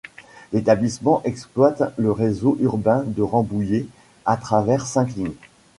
[0.51, 3.85] L'établissement exploite le réseau urbain de Rambouillet
[4.25, 5.35] à travers cinq lignes.